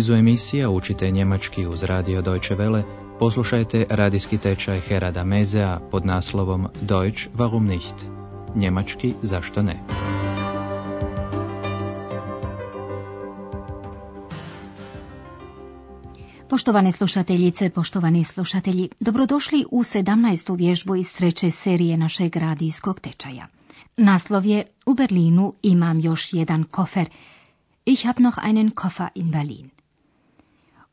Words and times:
nizu 0.00 0.14
emisija 0.14 0.70
učite 0.70 1.10
njemački 1.10 1.66
uz 1.66 1.82
radio 1.82 2.22
Deutsche 2.22 2.56
Welle, 2.56 2.82
poslušajte 3.18 3.86
radijski 3.90 4.38
tečaj 4.38 4.80
Herada 4.80 5.24
Mezea 5.24 5.80
pod 5.90 6.06
naslovom 6.06 6.68
Deutsch 6.80 7.28
warum 7.36 7.60
nicht? 7.60 7.94
Njemački 8.54 9.14
zašto 9.22 9.62
ne? 9.62 9.76
Poštovane 16.48 16.92
slušateljice, 16.92 17.70
poštovani 17.70 18.24
slušatelji, 18.24 18.88
dobrodošli 19.00 19.64
u 19.70 19.82
17. 19.82 20.56
vježbu 20.56 20.96
iz 20.96 21.12
treće 21.12 21.50
serije 21.50 21.96
našeg 21.96 22.36
radijskog 22.36 23.00
tečaja. 23.00 23.46
Naslov 23.96 24.46
je 24.46 24.64
U 24.86 24.94
Berlinu 24.94 25.54
imam 25.62 26.00
još 26.00 26.32
jedan 26.32 26.64
kofer. 26.64 27.08
Ich 27.84 28.06
hab 28.06 28.20
noch 28.20 28.38
einen 28.44 28.70
Koffer 28.70 29.08
in 29.14 29.30
Berlin. 29.30 29.79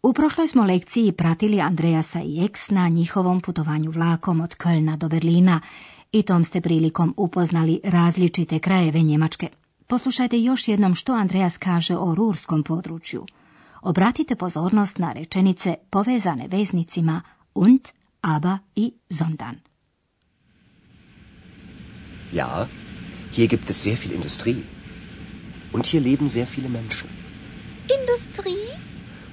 U 0.08 0.14
prošloj 0.14 0.48
smo 0.48 0.64
lekciji 0.64 1.12
pratili 1.12 1.62
Andreasa 1.62 2.22
i 2.22 2.46
Eks 2.46 2.70
na 2.70 2.88
njihovom 2.90 3.42
putovanju 3.42 3.92
vlakom 3.92 4.42
od 4.42 4.56
Kölna 4.56 4.98
do 4.98 5.10
Berlina 5.10 5.62
i 6.12 6.24
tom 6.24 6.44
ste 6.44 6.62
prilikom 6.62 7.14
upoznali 7.18 7.80
različite 7.84 8.60
krajeve 8.60 9.02
Njemačke. 9.02 9.50
Poslušajte 9.88 10.40
još 10.40 10.68
jednom 10.68 10.96
što 10.96 11.14
Andreas 11.14 11.58
kaže 11.58 11.96
o 11.98 12.16
rurskom 12.16 12.64
području. 12.64 13.26
Obratite 13.82 14.36
pozornost 14.36 14.98
na 14.98 15.14
rečenice 15.14 15.76
povezane 15.90 16.48
veznicima 16.48 17.22
und, 17.54 17.88
aber 18.22 18.58
i 18.76 18.94
sondern. 19.10 19.56
Ja, 22.34 22.68
hier 23.36 23.50
gibt 23.50 23.70
es 23.70 23.84
sehr 23.88 23.98
viel 24.04 24.16
Industrie. 24.16 24.64
Und 25.74 25.86
hier 25.86 26.04
leben 26.04 26.28
sehr 26.30 26.48
viele 26.56 26.70
Menschen. 26.70 27.10
Industrie? 28.02 28.80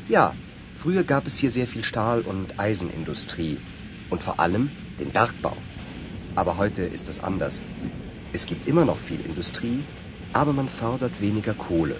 Ja, 0.09 0.35
früher 0.85 1.05
gab 1.05 1.27
es 1.27 1.39
hier 1.39 1.51
sehr 1.51 1.67
viel 1.67 1.83
Stahl- 1.83 2.27
und 2.33 2.61
Eisenindustrie. 2.61 3.57
Und 4.11 4.23
vor 4.23 4.39
allem 4.39 4.65
den 5.01 5.11
Bergbau. 5.17 5.57
Aber 6.41 6.59
heute 6.59 6.83
ist 6.97 7.09
es 7.09 7.21
anders. 7.29 7.63
Es 8.37 8.45
gibt 8.45 8.69
immer 8.69 8.85
noch 8.85 8.99
viel 8.99 9.23
Industrie, 9.31 9.79
aber 10.41 10.53
man 10.53 10.69
fördert 10.69 11.23
weniger 11.27 11.55
Kohle. 11.55 11.97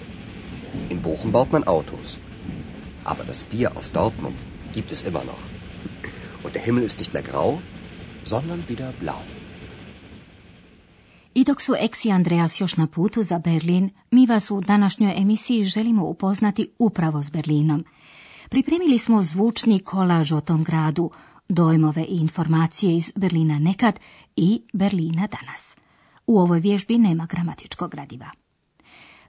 In 0.89 1.01
Bochum 1.01 1.31
baut 1.31 1.51
man 1.51 1.63
Autos. 1.75 2.19
Aber 3.03 3.23
das 3.23 3.43
Bier 3.43 3.75
aus 3.77 3.91
Dortmund 3.91 4.39
gibt 4.75 4.91
es 4.91 5.01
immer 5.09 5.23
noch. 5.31 5.43
Und 6.43 6.53
der 6.53 6.61
Himmel 6.67 6.83
ist 6.83 6.99
nicht 6.99 7.13
mehr 7.13 7.27
grau, 7.31 7.49
sondern 8.23 8.69
wieder 8.69 8.91
blau. 8.99 9.21
I 11.37 11.43
dok 11.43 11.61
su 11.61 11.73
Eks 11.73 12.05
i 12.05 12.11
Andreas 12.11 12.61
još 12.61 12.77
na 12.77 12.87
putu 12.87 13.23
za 13.23 13.39
Berlin, 13.39 13.89
mi 14.11 14.25
vas 14.25 14.51
u 14.51 14.61
današnjoj 14.61 15.13
emisiji 15.17 15.63
želimo 15.63 16.05
upoznati 16.05 16.67
upravo 16.79 17.23
s 17.23 17.29
Berlinom. 17.29 17.85
Pripremili 18.55 18.97
smo 18.99 19.23
zvučni 19.23 19.79
kolaž 19.79 20.31
o 20.31 20.41
tom 20.41 20.63
gradu, 20.63 21.09
dojmove 21.49 22.03
i 22.03 22.15
informacije 22.15 22.97
iz 22.97 23.11
Berlina 23.15 23.59
nekad 23.59 23.99
i 24.35 24.61
Berlina 24.73 25.27
danas. 25.27 25.75
U 26.27 26.39
ovoj 26.39 26.59
vježbi 26.59 26.97
nema 26.97 27.25
gramatičkog 27.25 27.91
gradiva. 27.91 28.29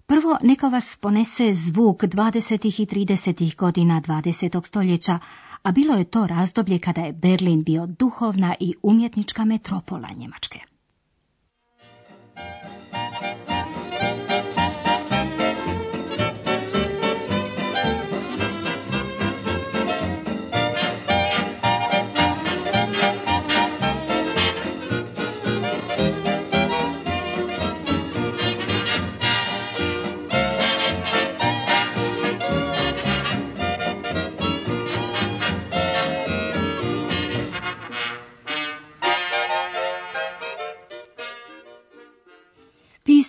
Prvo 0.06 0.36
neka 0.42 0.68
vas 0.68 0.96
ponese 0.96 1.54
zvuk 1.54 2.02
20. 2.02 2.82
i 2.82 2.86
30. 2.86 3.56
godina 3.56 4.00
20. 4.00 4.66
stoljeća, 4.66 5.18
a 5.62 5.72
bilo 5.72 5.94
je 5.94 6.04
to 6.04 6.26
razdoblje 6.26 6.78
kada 6.78 7.00
je 7.00 7.12
Berlin 7.12 7.64
bio 7.64 7.86
duhovna 7.86 8.54
i 8.60 8.74
umjetnička 8.82 9.44
metropola 9.44 10.08
Njemačke. 10.16 10.75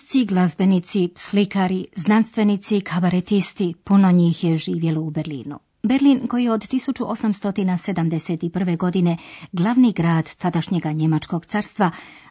Pisci, 0.08 0.24
glazbenici, 0.24 1.12
slikari, 1.16 1.86
znanstvenici, 1.96 2.80
kabaretisti, 2.80 3.74
puno 3.84 4.10
njih 4.10 4.44
je 4.44 4.56
živjelo 4.56 5.00
u 5.00 5.10
Berlinu. 5.10 5.58
Berlin, 5.82 6.26
koji 6.28 6.44
je 6.44 6.52
od 6.52 6.60
1871. 6.60 8.76
godine 8.76 9.16
glavni 9.52 9.92
grad 9.92 10.34
tadašnjega 10.34 10.92
Njemačkog 10.92 11.46
carstva, 11.46 11.90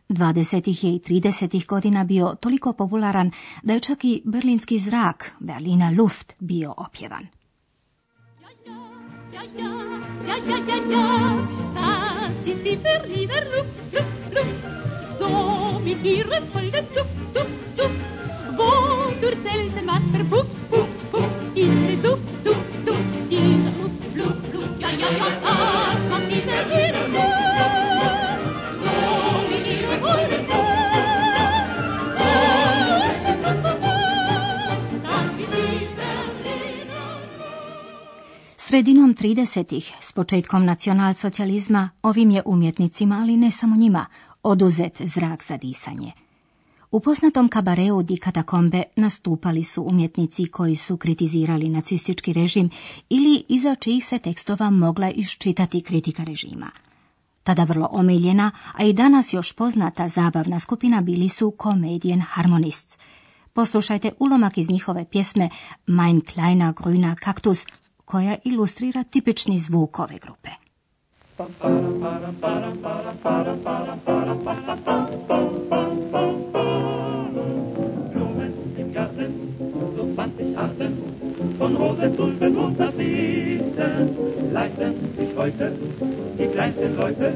20. 0.10 0.86
je 0.86 0.96
i 0.96 1.00
30. 1.00 1.66
godina 1.66 2.04
bio 2.04 2.36
toliko 2.40 2.74
popularan 2.74 3.32
da 3.64 3.74
je 3.74 3.80
čak 3.80 4.06
i 4.06 4.22
berlinski 4.26 4.80
zrak, 4.80 5.32
Berlina 5.40 5.92
Luft, 5.98 6.34
bio 6.40 6.74
opjevan. 6.78 7.28
Ja, 9.34 9.44
ja, 9.44 9.50
ja, 10.28 10.36
ja, 10.48 10.58
ja, 10.68 10.76
ja, 10.92 11.38
das 12.46 12.56
ist 12.56 12.64
die 12.64 12.78
Berliner 12.78 13.44
Luft, 13.56 13.94
Luft, 13.94 14.34
Luft. 14.34 14.66
So 15.20 15.80
mit 15.84 16.06
ihrem 16.06 16.44
Folge 16.54 16.84
Duft, 16.94 17.10
Duft, 17.34 17.34
Duft. 17.34 17.47
Wo 19.48 19.54
durch 19.54 19.72
Seltenmacher 19.74 20.24
Puff, 20.30 20.48
Puff, 20.70 20.88
Puff. 21.12 21.24
In 21.56 21.88
der 21.88 21.96
Duft, 21.98 22.24
Duft, 22.44 22.88
Duft. 22.88 23.00
Dieser 23.30 23.72
Luft, 23.80 24.16
Luft, 24.16 24.54
Luft. 24.54 24.80
Ja, 24.80 24.90
ja, 24.90 25.12
ja, 25.12 26.20
die 26.30 26.42
Berliner 26.42 27.08
Luft. 27.08 27.38
So 28.84 29.42
mit 29.50 29.68
ihrem 29.68 30.00
Folge 30.02 30.38
Duft. 30.38 30.78
Sredinom 38.58 39.14
30. 39.14 39.94
s 40.02 40.14
početkom 40.14 40.66
nacionalsocijalizma 40.66 41.90
ovim 42.02 42.32
je 42.32 42.42
umjetnicima, 42.46 43.20
ali 43.22 43.38
ne 43.38 43.52
samo 43.52 43.76
njima, 43.76 44.06
oduzet 44.44 45.02
zrak 45.06 45.44
za 45.44 45.58
disanje. 45.58 46.27
U 46.92 47.00
poznatom 47.00 47.50
kabareu 47.50 48.04
di 48.04 48.18
katakombe 48.18 48.84
nastupali 48.96 49.64
su 49.64 49.84
umjetnici 49.84 50.46
koji 50.46 50.76
su 50.76 50.98
kritizirali 50.98 51.70
nacistički 51.70 52.34
režim 52.34 52.70
ili 53.10 53.44
iza 53.48 53.76
čijih 53.76 54.06
se 54.06 54.20
tekstova 54.20 54.70
mogla 54.70 55.12
iščitati 55.12 55.82
kritika 55.82 56.24
režima. 56.24 56.72
Tada 57.44 57.64
vrlo 57.64 57.88
omiljena, 57.92 58.52
a 58.74 58.84
i 58.84 58.94
danas 58.94 59.34
još 59.34 59.54
poznata 59.54 60.10
zabavna 60.10 60.60
skupina 60.60 61.02
bili 61.02 61.30
su 61.30 61.56
Comedian 61.64 62.22
Harmonists. 62.22 62.98
Poslušajte 63.54 64.12
ulomak 64.20 64.58
iz 64.58 64.70
njihove 64.70 65.06
pjesme 65.06 65.50
Mein 65.88 66.22
kleiner 66.22 66.74
grüner 66.74 67.16
Kaktus, 67.20 67.66
koja 68.06 68.36
ilustrira 68.44 69.04
tipični 69.04 69.60
zvuk 69.60 70.00
ove 70.00 70.18
grupe. 70.18 70.50
Von 81.58 81.76
Rosentulpen 81.76 82.56
und 82.56 82.80
Narzissen 82.80 84.52
leisten 84.54 84.94
sich 85.18 85.30
heute 85.36 85.72
die 86.38 86.48
kleinsten 86.48 86.96
Leute. 86.96 87.34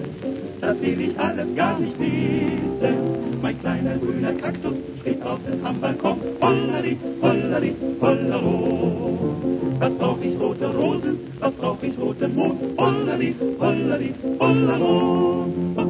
Das 0.59 0.79
will 0.81 1.01
ich 1.01 1.19
alles 1.19 1.55
gar 1.55 1.79
nicht 1.79 1.99
wissen. 1.99 2.95
Mein 3.41 3.59
kleiner 3.59 3.95
grüner 3.97 4.33
Kaktus 4.33 4.75
steht 5.01 5.23
draußen 5.23 5.65
am 5.65 5.79
Balkon. 5.79 6.17
Hollari, 6.41 6.97
hollari, 7.21 7.75
hollero. 7.99 9.35
Was 9.79 9.93
brauch 9.95 10.19
ich 10.21 10.39
rote 10.39 10.67
Rosen, 10.67 11.17
was 11.39 11.53
brauch 11.53 11.81
ich 11.81 11.97
roten 11.97 12.35
Mond? 12.35 12.61
Hollari, 12.77 13.35
hollari, 13.59 14.13
hollero. 14.39 15.80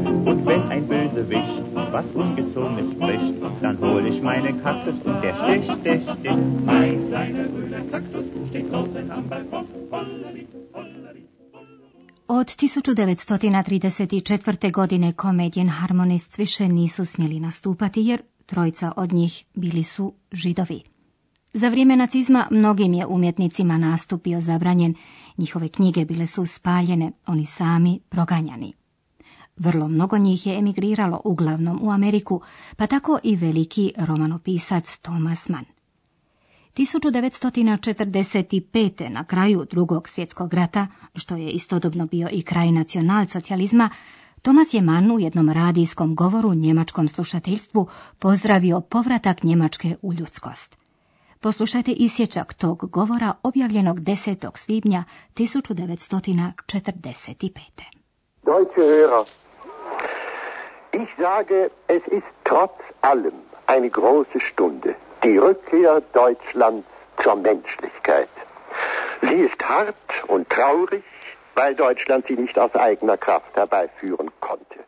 Und 0.42 0.48
wenn 0.48 0.72
ein 0.72 0.88
Bösewicht 0.88 1.64
was 1.92 2.06
Ungezogenes 2.16 2.94
spricht, 2.94 3.36
dann 3.62 3.80
hol 3.80 4.08
ich 4.08 4.24
meinen 4.24 4.64
Kaktus 4.64 4.96
und 5.06 5.24
der 5.24 5.36
sticht, 5.36 5.72
sticht, 5.80 6.10
sticht. 6.18 6.66
Mein 6.66 7.08
kleiner 7.10 7.46
grüner 7.54 7.82
Kaktus 7.92 8.26
steht 8.50 8.72
draußen 8.72 9.12
am 9.12 9.30
Balkon. 9.30 9.66
Hollari, 9.92 10.48
hollari. 10.74 11.24
Od 12.28 12.48
1934. 12.48 14.72
godine 14.72 15.14
Comedian 15.22 15.70
Harmonists 15.70 16.40
više 16.40 16.68
nisu 16.68 17.06
smjeli 17.06 17.40
nastupati 17.40 18.02
jer 18.02 18.22
trojica 18.46 18.92
od 18.96 19.14
njih 19.14 19.44
bili 19.54 19.84
su 19.84 20.14
židovi. 20.32 20.82
Za 21.54 21.70
vrijeme 21.70 21.96
nacizma 21.96 22.48
mnogim 22.52 22.94
je 22.94 23.06
umjetnicima 23.06 23.78
nastup 23.78 24.24
bio 24.24 24.42
zabranjen, 24.42 24.96
njihove 25.38 25.68
knjige 25.68 26.06
bile 26.06 26.28
su 26.28 26.46
spaljene, 26.46 27.12
oni 27.28 27.46
sami 27.46 28.00
proganjani. 28.10 28.81
Vrlo 29.62 29.88
mnogo 29.88 30.18
njih 30.18 30.48
je 30.48 30.58
emigriralo 30.58 31.22
uglavnom 31.24 31.80
u 31.82 31.92
Ameriku, 31.92 32.42
pa 32.78 32.88
tako 32.88 33.20
i 33.24 33.36
veliki 33.36 33.94
romanopisac 33.98 34.98
Thomas 34.98 35.50
Mann. 35.50 35.66
1945. 36.76 39.10
na 39.10 39.24
kraju 39.24 39.66
drugog 39.70 40.10
svjetskog 40.10 40.54
rata, 40.54 40.88
što 41.16 41.36
je 41.36 41.50
istodobno 41.50 42.06
bio 42.06 42.30
i 42.32 42.42
kraj 42.42 42.72
nacionalsocijalizma, 42.72 43.90
Tomas 44.42 44.74
je 44.74 44.82
Mann 44.82 45.12
u 45.12 45.20
jednom 45.20 45.50
radijskom 45.50 46.16
govoru 46.16 46.54
njemačkom 46.54 47.08
slušateljstvu 47.08 47.88
pozdravio 48.20 48.82
povratak 48.82 49.44
Njemačke 49.44 49.96
u 50.02 50.14
ljudskost. 50.14 50.78
Poslušajte 51.40 51.92
isječak 51.92 52.54
tog 52.54 52.90
govora 52.92 53.34
objavljenog 53.44 54.00
10. 54.00 54.50
svibnja 54.56 55.04
1945. 55.36 57.60
Deutsche 58.46 58.82
Hörer, 58.82 59.26
ich 60.92 61.10
sage, 61.18 61.72
es 61.88 62.04
ist 62.08 62.32
trotz 62.44 62.80
allem 63.02 63.38
eine 63.68 63.90
große 63.90 64.40
Stunde, 64.40 64.96
die 65.24 65.38
Rückkehr 65.38 66.02
Deutschlands 66.14 66.88
zur 67.24 67.36
Menschlichkeit. 67.36 68.30
Sie 69.22 69.40
ist 69.48 69.62
hart 69.62 69.96
und 70.28 70.50
traurig, 70.50 71.04
weil 71.56 71.76
Deutschland 71.76 72.26
sie 72.28 72.38
nicht 72.44 72.58
aus 72.58 72.74
eigener 72.76 73.18
Kraft 73.18 73.56
herbeiführen 73.56 74.30
konnte. 74.40 74.80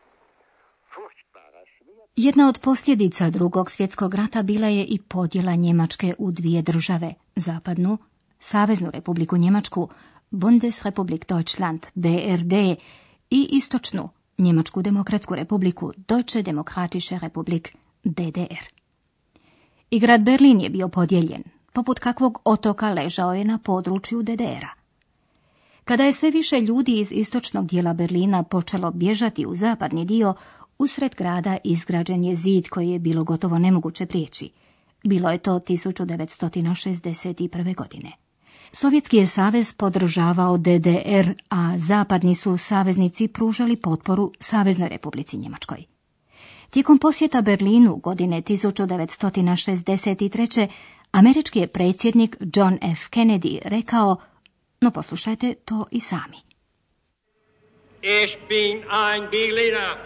Jedna 2.16 2.50
od 2.50 2.60
posljedica 2.60 3.30
drugog 3.30 3.72
svjetskog 3.72 4.16
rata 4.16 4.44
bila 4.44 4.68
je 4.68 4.84
i 4.84 5.00
podjela 5.10 5.56
Njemačke 5.56 6.14
u 6.18 6.32
dvije 6.32 6.62
države, 6.62 7.14
zapadnu, 7.36 7.98
Saveznu 8.40 8.90
republiku 8.94 9.38
Njemačku, 9.38 9.90
Bundesrepublik 10.30 11.26
Deutschland, 11.28 11.88
BRD, 11.96 12.54
i 13.30 13.50
istočnu, 13.52 14.10
Njemačku 14.38 14.82
demokratsku 14.82 15.36
republiku, 15.36 15.92
Deutsche 16.08 16.42
Demokratische 16.42 17.20
Republik, 17.20 17.76
DDR. 18.04 18.64
I 19.92 20.00
grad 20.00 20.22
Berlin 20.22 20.62
je 20.62 20.70
bio 20.70 20.90
podijeljen, 20.90 21.44
poput 21.74 22.00
kakvog 22.00 22.42
otoka 22.46 22.94
ležao 22.94 23.34
je 23.34 23.46
na 23.46 23.58
području 23.58 24.24
DDR-a. 24.24 24.70
Kada 25.84 26.04
je 26.04 26.14
sve 26.14 26.32
više 26.32 26.62
ljudi 26.62 27.00
iz 27.00 27.12
istočnog 27.12 27.68
dijela 27.68 27.94
Berlina 27.94 28.44
počelo 28.44 28.92
bježati 28.92 29.46
u 29.46 29.56
zapadni 29.56 30.06
dio, 30.06 30.34
usred 30.78 31.16
grada 31.16 31.58
izgrađen 31.64 32.24
je 32.24 32.36
zid 32.36 32.70
koji 32.70 32.90
je 32.90 33.00
bilo 33.00 33.24
gotovo 33.24 33.60
nemoguće 33.60 34.06
prijeći. 34.06 34.50
Bilo 35.04 35.30
je 35.30 35.38
to 35.38 35.60
1961. 35.60 37.76
godine. 37.76 38.12
Sovjetski 38.76 39.18
je 39.18 39.28
savez 39.28 39.74
podržavao 39.74 40.58
DDR, 40.58 41.30
a 41.50 41.74
zapadni 41.78 42.36
su 42.36 42.58
saveznici 42.58 43.28
pružali 43.28 43.76
potporu 43.76 44.32
Saveznoj 44.40 44.90
republici 44.90 45.38
Njemačkoj. 45.38 45.84
Tijekom 46.70 47.00
posjeta 47.00 47.42
Berlinu 47.42 47.96
godine 47.96 48.42
1963. 48.42 50.68
američki 51.12 51.60
je 51.60 51.68
predsjednik 51.68 52.38
John 52.56 52.78
F. 52.82 53.10
Kennedy 53.10 53.60
rekao 53.66 54.18
no 54.82 54.92
poslušajte 54.92 55.54
to 55.66 55.86
i 55.92 56.00
sami. 56.00 56.38
Ich 58.02 58.38
bin 58.50 58.78
ein 58.78 59.30
Berliner. 59.32 59.98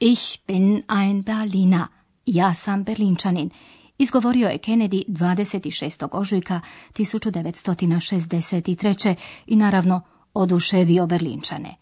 Ich 0.00 0.38
bin 0.46 0.82
ein 0.88 1.22
Berliner. 1.22 1.86
Ja 2.26 2.54
sam 2.54 2.84
Berlinčanin. 2.84 3.50
Izgovorio 3.98 4.48
je 4.48 4.58
Kennedy 4.58 5.04
26. 5.08 6.08
ožujka 6.12 6.60
1963. 6.92 9.14
i 9.46 9.56
naravno 9.56 10.00
oduševio 10.34 11.06
Berlinčane. 11.06 11.74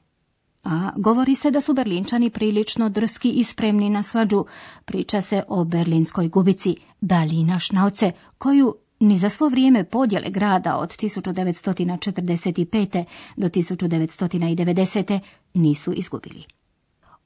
A 0.65 0.91
govori 0.97 1.35
se 1.35 1.51
da 1.51 1.61
su 1.61 1.75
Berlinčani 1.75 2.31
prilično 2.31 2.89
drski 2.89 3.31
i 3.31 3.45
spremni 3.45 3.91
na 3.91 4.03
svađu. 4.03 4.45
Priča 4.85 5.23
se 5.23 5.43
o 5.49 5.65
berlinskoj 5.65 6.29
gubici 6.29 6.77
Berlina 7.01 7.59
Šnauce, 7.59 8.13
koju 8.39 8.75
ni 9.01 9.19
za 9.19 9.31
svo 9.31 9.49
vrijeme 9.49 9.85
podjele 9.85 10.31
grada 10.31 10.77
od 10.77 10.89
1945. 10.89 13.05
do 13.37 13.49
1990. 13.49 15.21
nisu 15.55 15.93
izgubili. 15.93 16.45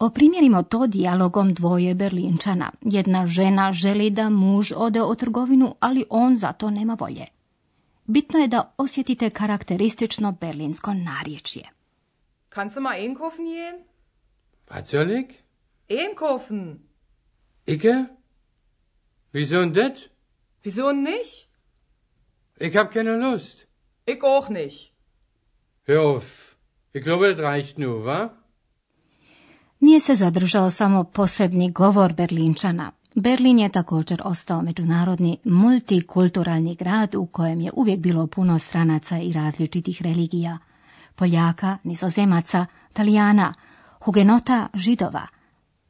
Oprimjerimo 0.00 0.62
to 0.62 0.86
dijalogom 0.86 1.54
dvoje 1.54 1.94
Berlinčana. 1.94 2.72
Jedna 2.80 3.26
žena 3.26 3.72
želi 3.72 4.10
da 4.10 4.30
muž 4.30 4.72
ode 4.76 5.02
o 5.02 5.14
trgovinu, 5.14 5.74
ali 5.80 6.04
on 6.10 6.36
za 6.38 6.52
to 6.52 6.70
nema 6.70 6.96
volje. 7.00 7.26
Bitno 8.06 8.38
je 8.38 8.48
da 8.48 8.74
osjetite 8.76 9.30
karakteristično 9.30 10.32
berlinsko 10.32 10.94
narječje. 10.94 11.62
Kannst 12.48 12.76
du 12.76 12.80
mal 12.80 12.92
einkaufen 12.92 13.44
gehen? 13.44 13.84
Was 14.70 14.90
soll 14.90 15.10
ich? 15.10 15.38
Einkaufen. 15.88 16.78
Icke? 17.66 18.04
Wieso 19.32 19.58
denn 19.60 19.72
das? 19.72 20.00
Wieso 20.64 20.92
nicht? 20.92 21.46
Ich 22.60 22.76
hab 22.76 22.92
keine 22.92 23.16
Lust. 23.16 23.66
Ich 24.06 24.22
auch 24.22 24.48
nicht. 24.48 24.92
Hör 25.86 26.00
auf. 26.02 26.56
Ich 26.92 27.04
glaube, 27.04 27.34
das 27.34 27.44
reicht 27.44 27.78
nur, 27.78 28.04
wa? 28.04 28.39
Nije 29.80 30.00
se 30.00 30.14
zadržao 30.14 30.70
samo 30.70 31.04
posebni 31.04 31.70
govor 31.70 32.12
Berlinčana. 32.12 32.92
Berlin 33.14 33.58
je 33.58 33.68
također 33.68 34.22
ostao 34.24 34.62
međunarodni 34.62 35.38
multikulturalni 35.44 36.74
grad 36.74 37.14
u 37.14 37.26
kojem 37.26 37.60
je 37.60 37.70
uvijek 37.74 38.00
bilo 38.00 38.26
puno 38.26 38.58
stranaca 38.58 39.18
i 39.18 39.32
različitih 39.32 40.02
religija. 40.02 40.58
Poljaka, 41.14 41.78
nizozemaca, 41.84 42.66
Talijana, 42.92 43.54
hugenota, 44.00 44.68
židova. 44.74 45.26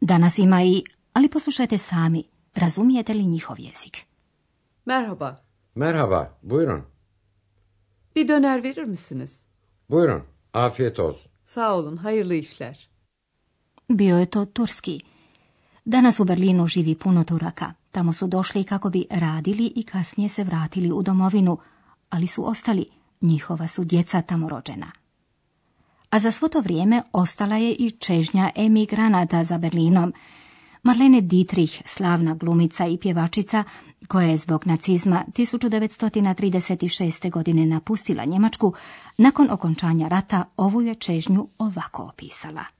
Danas 0.01 0.39
ima 0.39 0.63
i, 0.63 0.85
ali 1.13 1.29
poslušajte 1.29 1.79
sami, 1.79 2.25
razumijete 2.55 3.15
li 3.15 3.27
njihov 3.27 3.61
jezik? 3.61 4.07
Merhaba. 4.85 5.37
Merhaba, 5.75 6.39
buyurun. 6.43 6.83
Bir 8.17 8.29
döner 8.29 8.63
verir 8.63 8.85
misiniz? 8.85 9.41
Buyurun, 9.89 10.23
afiyet 10.53 10.99
olsun. 10.99 11.31
Sağ 11.45 11.75
olun, 11.75 11.97
hayırlı 11.97 12.35
işler. 12.35 12.90
Bio 13.93 14.19
je 14.19 14.27
to 14.27 14.45
turski. 14.45 15.01
Danas 15.85 16.21
u 16.21 16.25
Berlinu 16.25 16.67
živi 16.67 16.95
puno 16.95 17.25
Turaka. 17.25 17.73
Tamo 17.91 18.13
su 18.13 18.27
došli 18.27 18.65
kako 18.65 18.91
bi 18.91 19.07
radili 19.11 19.73
i 19.77 19.83
kasnije 19.83 20.29
se 20.29 20.45
vratili 20.45 20.93
u 20.93 21.03
domovinu, 21.03 21.59
ali 22.11 22.27
su 22.27 22.49
ostali. 22.49 22.87
Njihova 23.21 23.69
su 23.69 23.85
djeca 23.85 24.23
tamo 24.23 24.49
rođena. 24.49 24.91
A 26.11 26.19
za 26.19 26.31
svo 26.31 26.49
to 26.49 26.61
vrijeme 26.61 27.03
ostala 27.13 27.57
je 27.57 27.73
i 27.73 27.91
čežnja 27.91 28.51
emigranata 28.57 29.45
za 29.45 29.59
Berlinom. 29.59 30.13
Marlene 30.83 31.21
Dietrich, 31.21 31.83
slavna 31.87 32.35
glumica 32.35 32.87
i 32.87 32.99
pjevačica, 32.99 33.65
koja 34.09 34.27
je 34.27 34.39
zbog 34.39 34.67
nacizma 34.67 35.25
1936. 35.33 37.31
godine 37.31 37.67
napustila 37.67 38.25
Njemačku, 38.25 38.75
nakon 39.19 39.51
okončanja 39.51 40.09
rata 40.09 40.45
ovu 40.57 40.83
je 40.83 40.95
čežnju 40.95 41.49
ovako 41.59 42.03
opisala. 42.03 42.80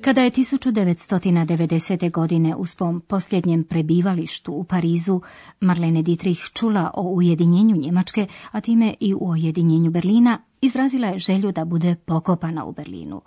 Kada 0.00 0.22
je 0.22 0.30
1990. 0.30 2.10
godine 2.10 2.56
u 2.56 2.66
svom 2.66 3.00
posljednjem 3.00 3.64
prebivalištu 3.64 4.52
u 4.52 4.64
Parizu 4.64 5.20
Marlene 5.60 6.02
Dietrich 6.02 6.40
čula 6.52 6.90
o 6.94 7.02
ujedinjenju 7.02 7.76
Njemačke, 7.76 8.26
a 8.50 8.60
time 8.60 8.94
i 9.00 9.14
u 9.14 9.18
ujedinjenju 9.20 9.90
Berlina, 9.90 10.38
izrazila 10.60 11.08
je 11.08 11.18
želju 11.18 11.52
da 11.52 11.64
bude 11.64 11.94
pokopana 11.94 12.64
u 12.64 12.72
Berlinu. 12.72 13.20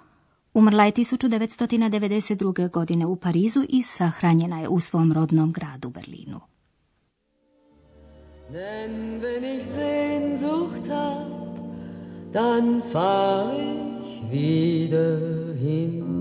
Umrla 0.53 0.85
je 0.85 0.91
1992. 0.91 2.69
godine 2.69 3.05
u 3.05 3.15
Parizu 3.15 3.63
i 3.69 3.83
sahranjena 3.83 4.59
je 4.59 4.67
u 4.67 4.79
svom 4.79 5.13
rodnom 5.13 5.51
gradu 5.51 5.89
Berlinu. 5.89 6.39
Denn 8.53 9.21
wenn 9.21 9.57
ich 9.57 9.65
Sehnsucht 9.65 10.87
hab, 10.87 11.50
dann 12.31 12.81
fahr 12.91 13.51
ich 13.53 14.31
wieder 14.31 15.17
hin. 15.59 16.20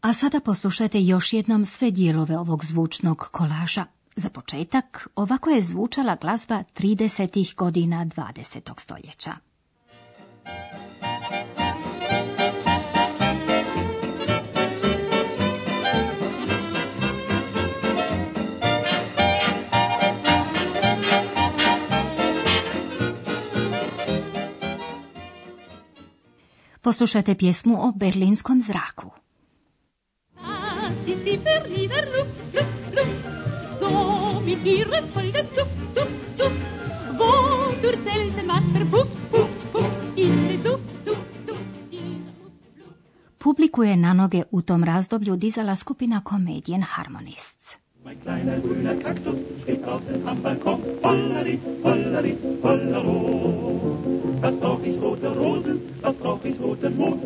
A 0.00 0.12
sada 0.12 0.40
poslušajte 0.40 1.00
još 1.00 1.32
jednom 1.32 1.66
sve 1.66 1.90
dijelove 1.90 2.38
ovog 2.38 2.64
zvučnog 2.64 3.28
kolaža. 3.32 3.84
Za 4.16 4.28
početak, 4.28 5.08
ovako 5.16 5.50
je 5.50 5.62
zvučala 5.62 6.16
glazba 6.20 6.62
30. 6.78 7.54
godina 7.54 8.06
20. 8.06 8.80
stoljeća. 8.80 9.32
Poslušajte 26.80 27.34
pjesmu 27.34 27.88
o 27.88 27.92
berlinskom 27.92 28.60
zraku. 28.60 29.19
Publiku 43.38 43.82
je 43.82 43.96
na 43.96 44.12
noge 44.12 44.42
u 44.50 44.62
tom 44.62 44.84
razdoblju 44.84 45.36
dizala 45.36 45.76
skupina 45.76 46.22
Comedian 46.28 46.82
Harmonists. 46.82 47.76
Mein 48.04 48.16
kleiner 48.22 48.60
grüner 48.60 49.02
Kaktus 49.02 49.36
steht 49.62 49.84
draußen 49.84 50.28
am 50.28 50.42
Balkon. 50.42 50.80
Hollari, 51.02 51.58
hollari, 51.84 52.36
hollero. 52.62 53.16
Was 54.40 54.54
brauch 54.54 54.86
ich 54.86 55.00
rote 55.02 55.28
Rosen, 55.28 55.80
was 56.02 56.16
brauch 56.16 56.44
ich 56.44 56.60
roten 56.60 56.96
Mond. 56.96 57.22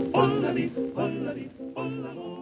Hollero. 1.77 2.34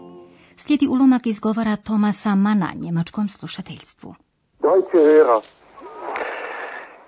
Slijedi 0.62 0.88
ulomak 0.88 1.26
iz 1.26 1.40
govora 1.40 1.76
Tomasa 1.76 2.34
Mana 2.34 2.68
njemačkom 2.74 3.28
slušateljstvu. 3.28 4.14
Deutsche 4.62 4.98
Hörer, 4.98 5.42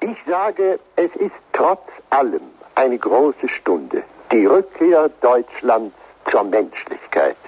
ich 0.08 0.18
sage, 0.26 0.68
es 0.96 1.12
ist 1.26 1.40
trotz 1.58 1.86
allem 2.10 2.46
eine 2.82 2.98
große 2.98 3.48
Stunde, 3.58 3.98
die 4.32 4.46
Rückkehr 4.54 5.02
Deutschlands 5.22 5.94
zur 6.30 6.44
Menschlichkeit. 6.56 7.42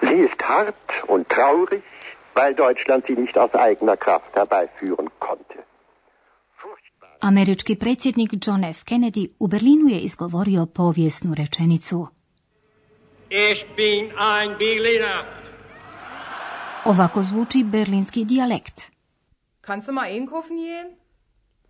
Sie 0.00 0.18
ist 0.26 0.40
hart 0.52 0.88
und 1.08 1.22
traurig, 1.36 1.84
weil 2.36 2.54
Deutschland 2.54 3.04
sie 3.06 3.16
nicht 3.22 3.36
aus 3.38 3.52
eigener 3.54 3.96
Kraft 3.96 4.32
herbeiführen 4.34 5.08
konnte. 5.18 5.58
Američki 7.20 7.76
predsjednik 7.76 8.30
John 8.46 8.64
F. 8.64 8.84
Kennedy 8.84 9.28
u 9.38 9.48
Berlinu 9.48 9.88
je 9.88 9.98
izgovorio 9.98 10.66
povijesnu 10.66 11.34
rečenicu. 11.34 12.15
Ich 13.28 13.66
bin 13.76 14.12
ein 14.16 14.56
Berliner. 14.58 15.24
Ovako 16.84 17.22
zvuči 17.22 17.64
berlinski 17.64 18.24
dijalekt. 18.28 18.92
Kannst 19.62 19.88
du 19.88 19.92
mal 19.92 20.04
einkaufen 20.04 20.56
gehen? 20.56 20.96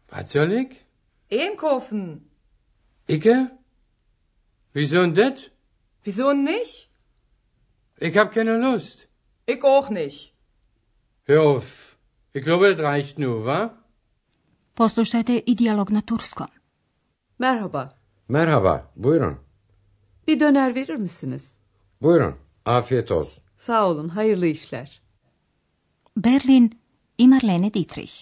Was 0.08 0.32
soll 0.32 0.52
ich? 0.52 0.84
Einkaufen. 1.30 2.30
Icke? 3.08 3.50
Wieso 4.75 5.00
denn 5.00 5.14
das? 5.14 5.50
Wieso 6.04 6.32
nicht? 6.32 6.90
Ich 7.98 8.16
hab 8.18 8.32
keine 8.32 8.58
Lust. 8.58 9.08
Ich 9.46 9.62
auch 9.64 9.88
nicht. 9.90 10.34
Hör 11.25 11.42
auf. 11.42 11.96
Ich 12.34 12.44
glaube, 12.44 12.75
das 12.75 12.86
reicht 12.86 13.18
nur, 13.18 13.46
wa? 13.46 13.70
Poslušajte 14.75 15.42
i 15.46 15.54
dijalog 15.54 15.90
na 15.90 16.00
turskom. 16.00 16.48
Merhaba. 17.38 17.96
Merhaba, 18.28 18.90
buyurun. 18.94 19.46
Bir 20.26 20.40
döner 20.40 20.75
verir 20.75 20.95
misiniz? 20.97 21.52
Buyurun, 22.02 22.35
afiyet 22.64 23.11
olsun. 23.11 23.42
Sağ 23.56 23.88
olun, 23.88 24.09
hayırlı 24.09 24.47
işler. 24.47 25.00
Berlin 26.16 26.78
i 27.18 27.28
Marlene 27.28 27.75
Dietrich. 27.75 28.12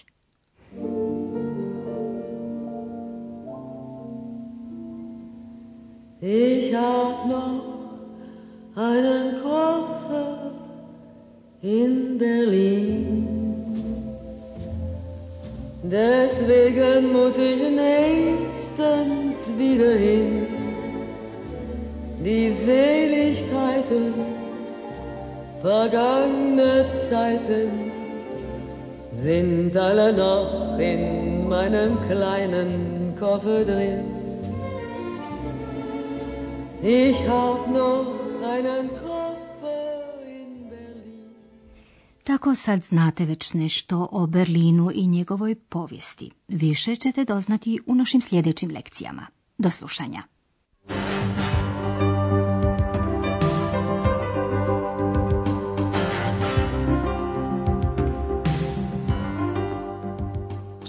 Ich 6.21 6.73
hab 6.73 7.25
noch 7.29 7.65
einen 8.75 9.41
Koffer 9.43 10.37
in 11.63 12.19
Berlin. 12.19 13.27
Deswegen 15.83 17.13
muss 17.13 17.37
ich 17.37 17.61
nächstens 17.69 19.49
wieder 19.59 19.95
hin. 19.95 20.54
Die 22.25 22.49
Seligkeiten 22.49 24.13
vergangener 25.61 26.85
Zeiten 27.09 27.71
sind 29.13 29.77
alle 29.77 30.11
noch 30.11 30.79
in 30.79 31.47
meinem 31.47 31.91
kleinen 32.09 32.69
Koffer 33.19 33.63
drin. 33.63 34.03
Ich 36.81 37.19
hab 37.27 37.61
noch 37.79 38.07
einen 38.53 38.89
Koffer 39.03 39.93
in 40.39 40.69
Berlin. 40.69 41.35
Tako 42.23 42.55
sad 42.55 42.83
znate 42.83 43.25
već 43.25 43.53
nešto 43.53 44.07
o 44.11 44.27
Berlinu 44.27 44.91
i 44.93 45.07
njegovoj 45.07 45.55
povijesti. 45.55 46.31
Više 46.47 46.95
ćete 46.95 47.25
doznati 47.25 47.79
u 47.85 47.95
našim 47.95 48.21
sljedećim 48.21 48.71
lekcijama. 48.71 49.27
Do 49.57 49.69
slušanja. 49.69 50.34